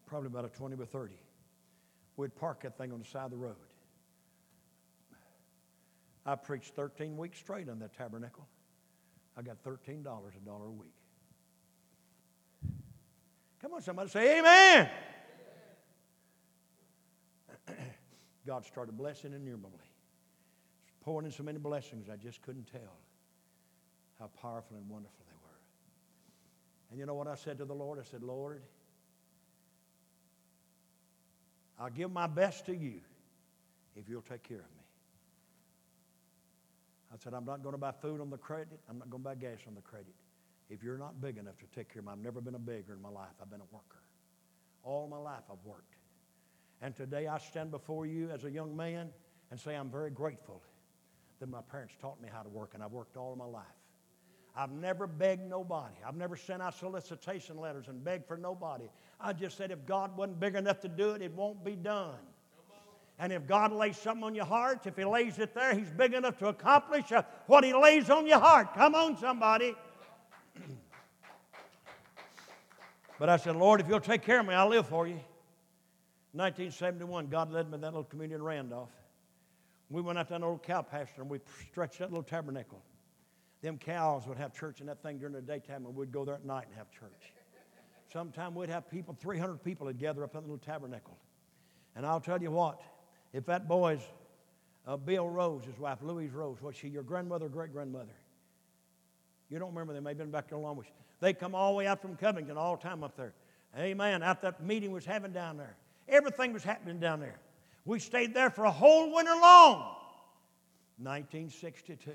[0.07, 1.13] probably about a 20 by 30.
[2.17, 3.55] We'd park that thing on the side of the road.
[6.25, 8.47] I preached 13 weeks straight on that tabernacle.
[9.37, 10.91] I got $13 a dollar a week.
[13.61, 14.89] Come on, somebody say amen.
[18.47, 19.85] God started blessing innumerably.
[21.01, 22.97] Pouring in so many blessings, I just couldn't tell
[24.19, 25.26] how powerful and wonderful.
[26.89, 27.99] And you know what I said to the Lord?
[27.99, 28.61] I said, Lord,
[31.79, 33.01] I'll give my best to you
[33.95, 34.83] if you'll take care of me.
[37.13, 38.79] I said, I'm not going to buy food on the credit.
[38.89, 40.13] I'm not going to buy gas on the credit.
[40.69, 42.93] If you're not big enough to take care of me, I've never been a beggar
[42.93, 43.31] in my life.
[43.41, 44.03] I've been a worker.
[44.83, 45.95] All my life I've worked.
[46.81, 49.09] And today I stand before you as a young man
[49.51, 50.61] and say I'm very grateful
[51.39, 53.65] that my parents taught me how to work, and I've worked all my life.
[54.57, 55.93] I've never begged nobody.
[56.05, 58.85] I've never sent out solicitation letters and begged for nobody.
[59.21, 62.15] I just said if God wasn't big enough to do it, it won't be done.
[63.19, 66.15] And if God lays something on your heart, if He lays it there, He's big
[66.15, 67.05] enough to accomplish
[67.45, 68.73] what He lays on your heart.
[68.73, 69.75] Come on, somebody.
[73.19, 75.19] but I said, Lord, if you'll take care of me, I'll live for you.
[76.33, 78.89] 1971, God led me to that little community in Randolph.
[79.89, 81.39] We went out to that old cow pasture and we
[81.71, 82.81] stretched that little tabernacle.
[83.67, 86.35] Them cows would have church in that thing during the daytime, and we'd go there
[86.35, 87.33] at night and have church.
[88.13, 91.17] Sometime we'd have people, 300 people would gather up in the little tabernacle.
[91.93, 92.81] And I'll tell you what,
[93.33, 93.99] if that boy's
[94.87, 98.15] uh, Bill Rose, his wife, Louise Rose, was she your grandmother or great grandmother?
[99.49, 100.87] You don't remember them, they've been back there long ways.
[101.19, 103.33] They come all the way out from Covington all the time up there.
[103.77, 104.23] Amen.
[104.23, 105.75] Out that meeting was having down there.
[106.07, 107.41] Everything was happening down there.
[107.83, 109.93] We stayed there for a whole winter long.
[110.99, 112.13] 1962.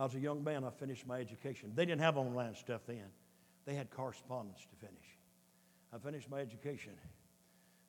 [0.00, 0.64] I was a young man.
[0.64, 1.72] I finished my education.
[1.74, 3.04] They didn't have online stuff then.
[3.66, 5.04] They had correspondence to finish.
[5.92, 6.94] I finished my education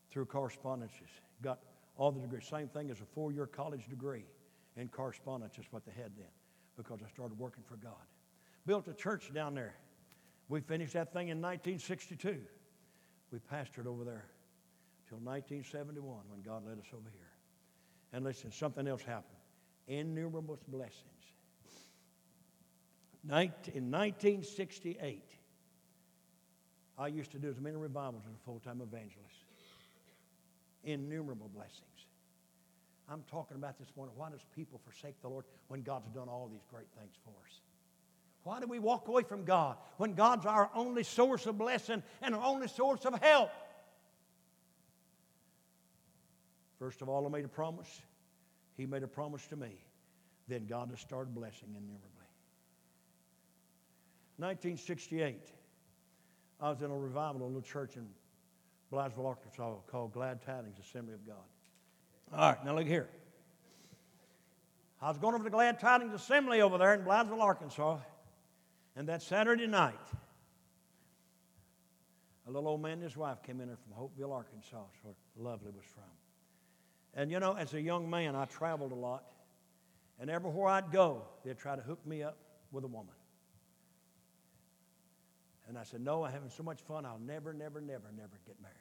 [0.09, 1.07] through correspondences.
[1.41, 1.59] Got
[1.95, 2.45] all the degrees.
[2.45, 4.25] Same thing as a four year college degree
[4.75, 6.27] in correspondence is what they had then
[6.75, 8.03] because I started working for God.
[8.65, 9.75] Built a church down there.
[10.49, 12.41] We finished that thing in 1962.
[13.31, 14.25] We pastored over there
[15.07, 17.31] till 1971 when God led us over here.
[18.11, 19.39] And listen, something else happened.
[19.87, 21.20] Innumerable blessings.
[23.23, 25.23] In 1968,
[26.97, 29.45] I used to do as many revivals as a full time evangelist
[30.83, 31.81] innumerable blessings.
[33.09, 34.15] I'm talking about this morning.
[34.17, 37.59] Why does people forsake the Lord when God's done all these great things for us?
[38.43, 42.33] Why do we walk away from God when God's our only source of blessing and
[42.33, 43.51] our only source of help?
[46.79, 48.01] First of all, I made a promise.
[48.77, 49.69] He made a promise to me.
[50.47, 52.20] Then God has started blessing innumerably.
[54.41, 55.39] 1968,
[56.59, 58.07] I was in a revival, a little church in
[58.91, 61.35] Blytheville, Arkansas, called Glad Tidings Assembly of God.
[62.33, 63.07] All right, now look here.
[64.99, 67.99] I was going over to Glad Tidings Assembly over there in Blytheville, Arkansas,
[68.95, 69.93] and that Saturday night,
[72.47, 75.71] a little old man and his wife came in there from Hopeville, Arkansas, where Lovely
[75.71, 76.03] was from.
[77.13, 79.23] And you know, as a young man, I traveled a lot,
[80.19, 82.37] and everywhere I'd go, they'd try to hook me up
[82.71, 83.13] with a woman.
[85.71, 88.61] And I said, No, I'm having so much fun, I'll never, never, never, never get
[88.61, 88.75] married.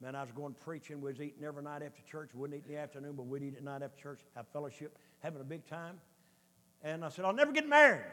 [0.00, 1.02] Man, I was going preaching.
[1.02, 2.30] We was eating every night after church.
[2.32, 5.38] Wouldn't eat in the afternoon, but we'd eat at night after church, have fellowship, having
[5.42, 6.00] a big time.
[6.82, 8.06] And I said, I'll never get married.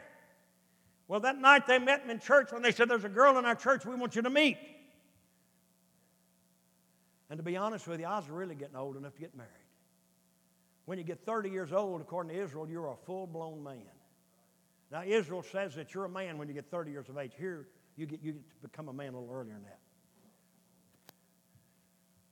[1.08, 3.46] Well, that night they met me in church when they said, There's a girl in
[3.46, 4.58] our church we want you to meet.
[7.30, 9.50] And to be honest with you, I was really getting old enough to get married.
[10.84, 13.88] When you get 30 years old, according to Israel, you're a full blown man.
[14.90, 17.32] Now, Israel says that you're a man when you get 30 years of age.
[17.36, 19.80] Here, you get, you get to become a man a little earlier than that.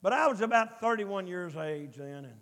[0.02, 2.36] But I was about 31 years age then, and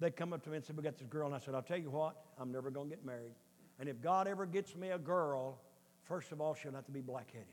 [0.00, 1.26] they come up to me and said, We got this girl.
[1.26, 3.34] And I said, I'll tell you what, I'm never going to get married.
[3.78, 5.60] And if God ever gets me a girl,
[6.04, 7.46] first of all, she'll have to be black headed.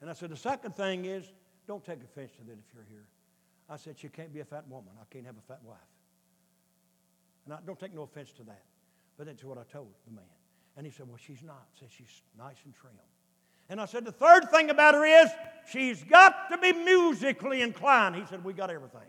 [0.00, 1.32] And I said, The second thing is,
[1.66, 3.06] don't take offense to that if you're here.
[3.68, 4.92] I said, She can't be a fat woman.
[5.00, 5.78] I can't have a fat wife.
[7.46, 8.64] And I don't take no offense to that.
[9.16, 10.24] But that's what I told the man.
[10.80, 11.66] And he said, Well, she's not.
[11.78, 12.94] Said she's nice and trim.
[13.68, 15.28] And I said, The third thing about her is
[15.70, 18.16] she's got to be musically inclined.
[18.16, 19.02] He said, We got everything.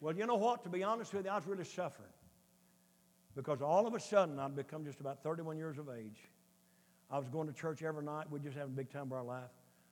[0.00, 0.62] well, you know what?
[0.62, 2.12] To be honest with you, I was really suffering.
[3.34, 6.28] Because all of a sudden, I'd become just about 31 years of age.
[7.10, 8.30] I was going to church every night.
[8.30, 9.50] We just having a big time of our life.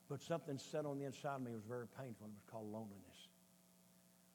[0.09, 2.29] But something set on the inside of me It was very painful.
[2.29, 3.27] It was called loneliness.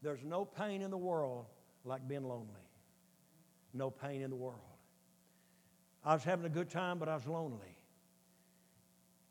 [0.01, 1.45] There's no pain in the world
[1.85, 2.59] like being lonely.
[3.73, 4.59] No pain in the world.
[6.03, 7.77] I was having a good time, but I was lonely.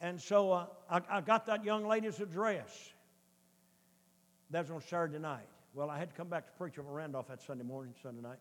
[0.01, 2.93] And so uh, I, I, got that young lady's address.
[4.51, 5.49] That was on Saturday night.
[5.75, 8.39] Well, I had to come back to preach over Randolph that Sunday morning, Sunday night.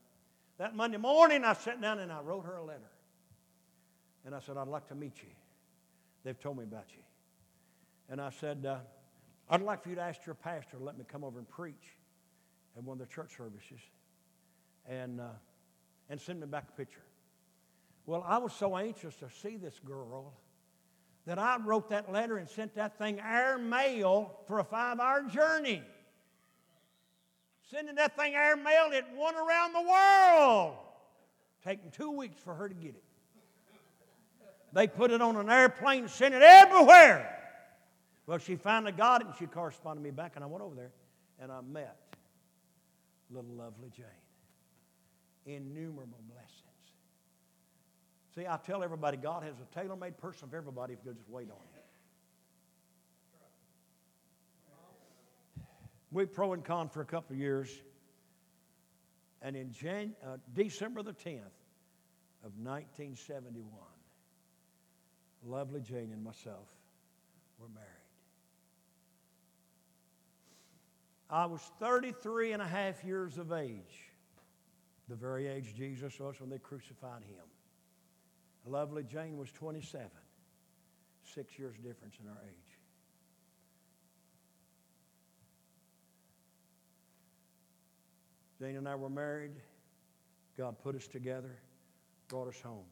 [0.57, 2.91] That Monday morning, I sat down and I wrote her a letter.
[4.25, 5.29] And I said, I'd like to meet you.
[6.23, 7.03] They've told me about you.
[8.09, 8.77] And I said, uh,
[9.49, 11.97] I'd like for you to ask your pastor to let me come over and preach
[12.77, 13.79] at one of the church services
[14.87, 15.25] and, uh,
[16.09, 17.03] and send me back a picture.
[18.05, 20.33] Well, I was so anxious to see this girl
[21.25, 25.23] that I wrote that letter and sent that thing air mail for a five hour
[25.23, 25.83] journey.
[27.69, 30.75] Sending that thing air mail, it went around the world.
[31.63, 33.03] Taking two weeks for her to get it.
[34.73, 37.35] They put it on an airplane and sent it everywhere.
[38.25, 40.75] Well, she finally got it and she corresponded to me back, and I went over
[40.75, 40.91] there
[41.39, 41.97] and I met
[43.31, 44.05] little lovely Jane.
[45.55, 46.63] Innumerable blessings.
[48.35, 51.29] See, I tell everybody God has a tailor made person for everybody if you'll just
[51.29, 51.83] wait on Him.
[56.11, 57.69] We pro and con for a couple of years.
[59.41, 61.55] And in Jan- uh, December the 10th
[62.43, 63.65] of 1971,
[65.45, 66.67] lovely Jane and myself
[67.59, 67.87] were married.
[71.29, 74.08] I was 33 and a half years of age,
[75.09, 77.43] the very age Jesus was when they crucified him.
[78.65, 80.07] Lovely Jane was 27,
[81.23, 82.77] six years difference in our age.
[88.59, 89.53] Jane and I were married.
[90.57, 91.57] God put us together,
[92.27, 92.85] brought us home.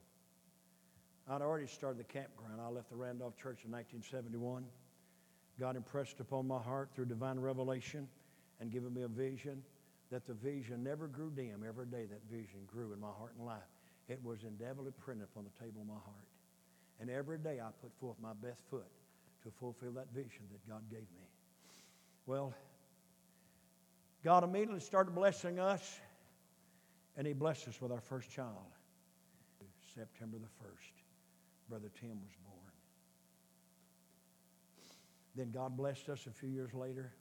[1.29, 2.61] I'd already started the campground.
[2.61, 4.63] I left the Randolph Church in 1971.
[5.59, 8.07] God impressed upon my heart through divine revelation
[8.61, 9.61] and given me a vision
[10.11, 11.63] that the vision never grew dim.
[11.67, 13.67] Every day that vision grew in my heart and life.
[14.07, 16.27] It was indelibly printed upon the table of my heart.
[16.99, 18.87] And every day I put forth my best foot
[19.43, 21.27] to fulfill that vision that God gave me.
[22.25, 22.53] Well,
[24.23, 25.99] God immediately started blessing us,
[27.15, 28.71] and He blessed us with our first child.
[29.93, 32.71] September the 1st, Brother Tim was born.
[35.35, 37.13] Then God blessed us a few years later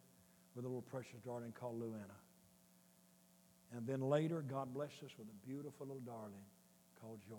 [0.55, 2.17] with a little precious darling called Luana.
[3.75, 6.45] And then later, God blessed us with a beautiful little darling
[7.01, 7.35] called Joy.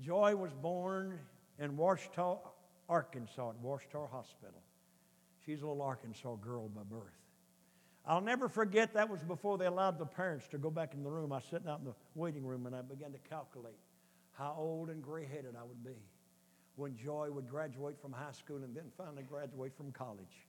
[0.00, 1.18] Joy was born
[1.58, 2.36] in Ouachita,
[2.88, 4.62] Arkansas, at Ouachita Hospital.
[5.44, 7.18] She's a little Arkansas girl by birth.
[8.06, 11.10] I'll never forget that was before they allowed the parents to go back in the
[11.10, 11.32] room.
[11.32, 13.76] I was sitting out in the waiting room and I began to calculate
[14.32, 16.00] how old and gray headed I would be
[16.76, 20.46] when Joy would graduate from high school and then finally graduate from college.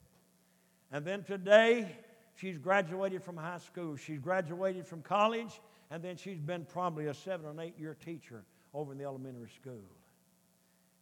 [0.92, 1.98] And then today,
[2.40, 5.62] she's graduated from high school, she's graduated from college,
[5.92, 9.50] and then she's been probably a seven or eight year teacher over in the elementary
[9.50, 9.84] school.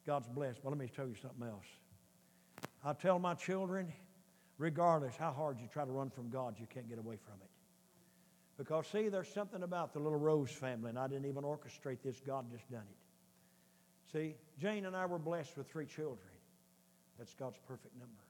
[0.05, 0.59] God's blessed.
[0.63, 1.65] But let me tell you something else.
[2.83, 3.91] I tell my children,
[4.57, 7.49] regardless how hard you try to run from God, you can't get away from it.
[8.57, 12.19] Because, see, there's something about the little Rose family, and I didn't even orchestrate this,
[12.25, 14.11] God just done it.
[14.11, 16.17] See, Jane and I were blessed with three children.
[17.19, 18.26] That's God's perfect number.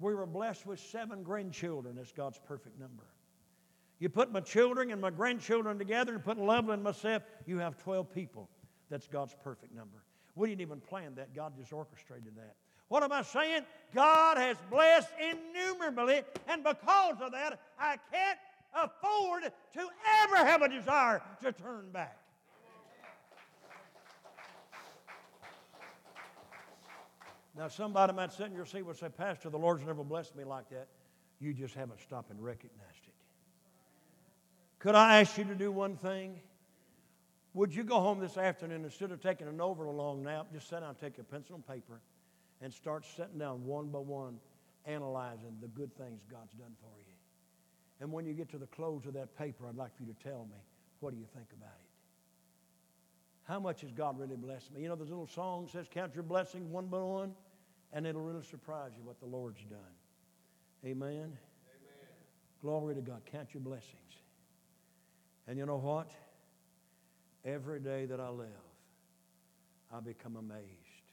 [0.00, 1.94] We were blessed with seven grandchildren.
[1.96, 3.04] That's God's perfect number.
[3.98, 7.76] You put my children and my grandchildren together and put Lovely and myself, you have
[7.76, 8.48] 12 people.
[8.88, 10.02] That's God's perfect number.
[10.34, 11.34] We didn't even plan that.
[11.34, 12.56] God just orchestrated that.
[12.88, 13.62] What am I saying?
[13.94, 18.38] God has blessed innumerably, and because of that, I can't
[18.74, 19.88] afford to
[20.22, 22.18] ever have a desire to turn back.
[27.56, 30.44] Now, somebody might sit in your seat and say, Pastor, the Lord's never blessed me
[30.44, 30.86] like that.
[31.40, 33.14] You just haven't stopped and recognized it.
[34.78, 36.40] Could I ask you to do one thing?
[37.54, 40.80] Would you go home this afternoon instead of taking an over long nap, just sit
[40.80, 42.00] down, take a pencil and paper,
[42.62, 44.38] and start sitting down one by one,
[44.86, 47.14] analyzing the good things God's done for you.
[48.00, 50.22] And when you get to the close of that paper, I'd like for you to
[50.22, 50.56] tell me,
[51.00, 51.89] what do you think about it?
[53.50, 54.82] How much has God really blessed me?
[54.82, 57.34] You know, a little song says, Count your blessings one by one,
[57.92, 59.80] and it'll really surprise you what the Lord's done.
[60.84, 61.10] Amen?
[61.10, 61.36] Amen.
[62.62, 63.22] Glory to God.
[63.32, 64.22] Count your blessings.
[65.48, 66.12] And you know what?
[67.44, 68.46] Every day that I live,
[69.92, 71.10] I become amazed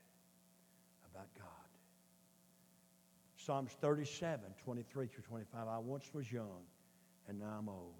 [1.11, 1.47] about God.
[3.38, 5.67] Psalms 37, 23 through 25.
[5.67, 6.61] I once was young,
[7.27, 7.95] and now I'm old.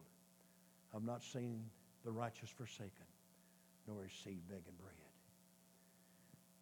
[0.96, 1.64] I've not seen
[2.06, 3.07] the righteous forsaken,
[3.88, 4.94] nor his seed begging bread.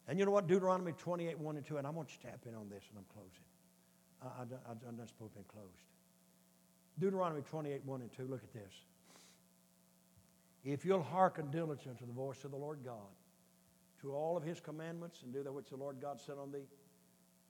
[0.08, 0.46] And you know what?
[0.46, 2.98] Deuteronomy 28, 1 and 2, and I want you to tap in on this, and
[2.98, 3.44] I'm closing.
[4.22, 5.82] I, I, I'm not supposed to be closed.
[6.98, 8.72] Deuteronomy 28, 1 and 2, look at this.
[10.64, 13.14] If you'll hearken diligently to the voice of the Lord God,
[14.02, 16.66] to all of his commandments, and do that which the Lord God said on thee,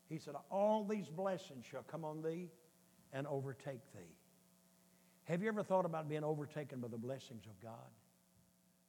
[0.08, 2.48] he said, All these blessings shall come on thee
[3.12, 4.14] and overtake thee.
[5.24, 7.90] Have you ever thought about being overtaken by the blessings of God?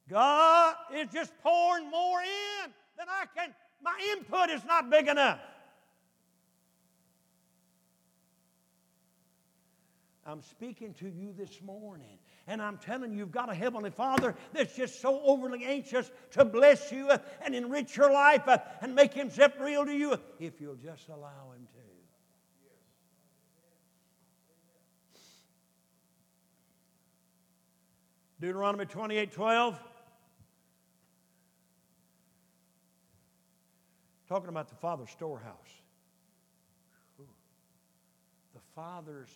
[0.10, 3.53] God is just pouring more in than I can.
[3.82, 5.39] My input is not big enough.
[10.26, 12.20] I'm speaking to you this morning.
[12.47, 16.45] And I'm telling you, you've got a Heavenly Father that's just so overly anxious to
[16.45, 20.60] bless you uh, and enrich your life uh, and make Himself real to you if
[20.60, 21.78] you'll just allow Him to.
[28.39, 29.80] Deuteronomy 28 12.
[34.28, 35.53] Talking about the Father's storehouse.
[37.17, 39.30] The Father's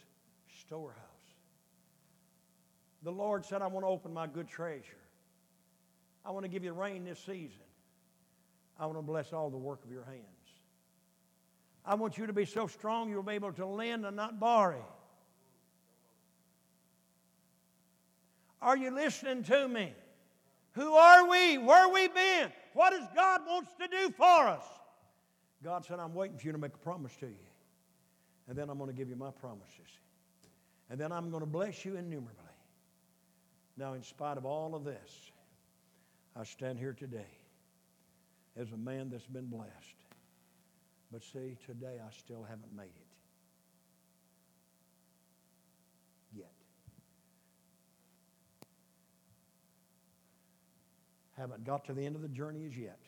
[0.60, 0.98] storehouse.
[3.04, 4.98] The Lord said, I want to open my good treasure.
[6.26, 7.64] I want to give you rain this season.
[8.80, 10.26] I want to bless all the work of your hands.
[11.86, 14.86] I want you to be so strong you'll be able to lend and not borrow.
[18.62, 19.94] Are you listening to me?
[20.74, 21.58] Who are we?
[21.58, 22.52] Where we been?
[22.74, 24.64] What does God wants to do for us?
[25.64, 27.36] God said, I'm waiting for you to make a promise to you.
[28.47, 29.88] And then I'm going to give you my promises.
[30.89, 32.36] And then I'm going to bless you innumerably.
[33.78, 35.32] Now, in spite of all of this,
[36.36, 37.30] I stand here today
[38.57, 39.70] as a man that's been blessed.
[41.12, 43.07] But see, today I still haven't made it.
[46.38, 46.51] Yet.
[51.38, 52.99] Haven't got to the end of the journey as yet.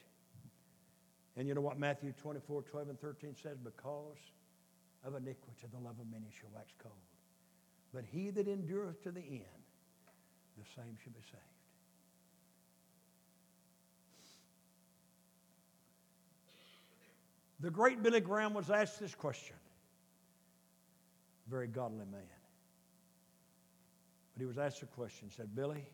[1.36, 3.58] And you know what Matthew 24, 12, and 13 says?
[3.64, 4.18] Because
[5.04, 6.94] of iniquity, the love of many shall wax cold.
[7.94, 9.64] But he that endureth to the end,
[10.58, 11.42] the same shall be saved.
[17.60, 19.56] The great Billy Graham was asked this question.
[21.50, 22.22] Very godly man.
[24.34, 25.30] But he was asked a question.
[25.30, 25.86] Said, Billy,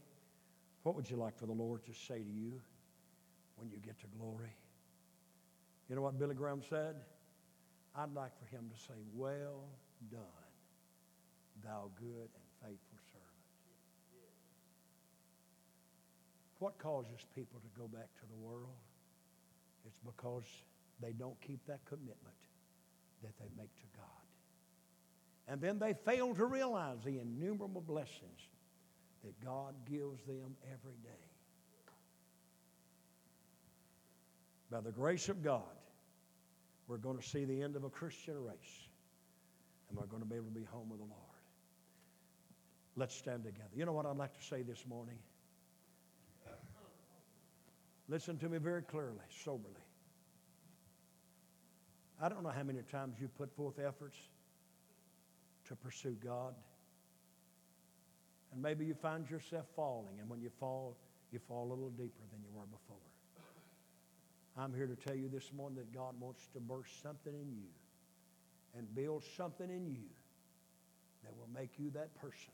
[0.84, 2.60] what would you like for the Lord to say to you
[3.58, 4.56] when you get to glory?
[5.90, 6.96] You know what Billy Graham said?
[7.96, 9.66] I'd like for him to say, Well
[10.12, 10.22] done
[11.64, 13.30] thou good and faithful servant.
[16.60, 18.78] What causes people to go back to the world?
[19.86, 20.44] It's because
[21.02, 22.38] they don't keep that commitment
[23.24, 24.06] that they make to God.
[25.48, 28.42] And then they fail to realize the innumerable blessings
[29.24, 31.10] that God gives them every day.
[34.70, 35.64] By the grace of God,
[36.90, 38.88] we're going to see the end of a Christian race,
[39.88, 41.16] and we're going to be able to be home with the Lord.
[42.96, 43.70] Let's stand together.
[43.76, 45.16] You know what I'd like to say this morning?
[48.10, 49.86] Listen to me very clearly, soberly.
[52.20, 54.18] I don't know how many times you put forth efforts
[55.68, 56.56] to pursue God.
[58.52, 60.98] And maybe you find yourself falling, and when you fall,
[61.32, 62.98] you fall a little deeper than you were before.
[64.60, 67.70] I'm here to tell you this morning that God wants to burst something in you
[68.78, 70.04] and build something in you
[71.24, 72.52] that will make you that person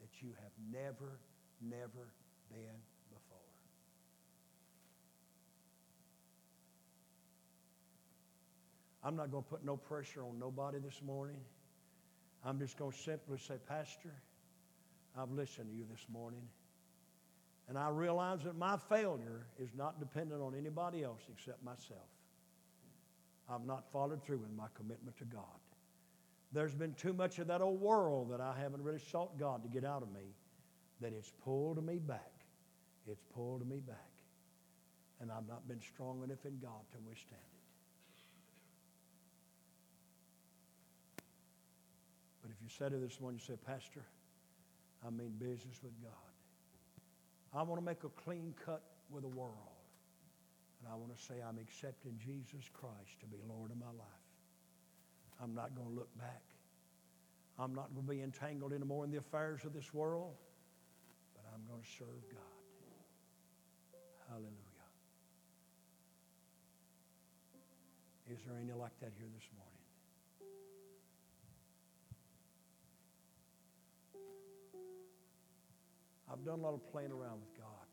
[0.00, 1.20] that you have never,
[1.62, 2.08] never
[2.50, 2.80] been
[3.10, 3.38] before.
[9.04, 11.38] I'm not going to put no pressure on nobody this morning.
[12.44, 14.14] I'm just going to simply say, Pastor,
[15.16, 16.42] I've listened to you this morning.
[17.68, 22.08] And I realize that my failure is not dependent on anybody else except myself.
[23.48, 25.44] I've not followed through with my commitment to God.
[26.52, 29.68] There's been too much of that old world that I haven't really sought God to
[29.68, 30.34] get out of me
[31.00, 32.32] that it's pulled me back.
[33.06, 33.96] It's pulled me back.
[35.20, 37.58] And I've not been strong enough in God to withstand it.
[42.42, 44.04] But if you said to this morning, you say, Pastor,
[45.06, 46.27] I mean business with God.
[47.54, 49.54] I want to make a clean cut with the world.
[50.80, 54.26] And I want to say I'm accepting Jesus Christ to be Lord of my life.
[55.42, 56.42] I'm not going to look back.
[57.58, 60.34] I'm not going to be entangled anymore in the affairs of this world,
[61.34, 62.38] but I'm going to serve God.
[64.28, 64.52] Hallelujah.
[68.30, 69.67] Is there any like that here this morning?
[76.30, 77.86] I've done a lot of playing around with God,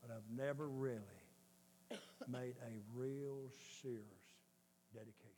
[0.00, 1.00] but I've never really
[2.28, 3.50] made a real
[3.82, 4.24] serious
[4.94, 5.29] dedication.